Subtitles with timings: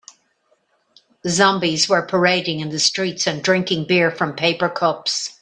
[1.27, 5.37] Zombies were parading in the streets and drinking beer from paper cups.